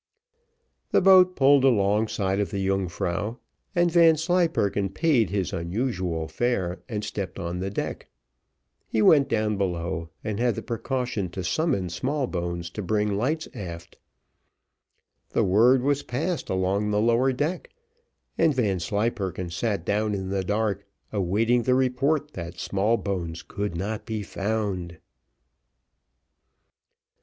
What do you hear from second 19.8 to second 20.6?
down in the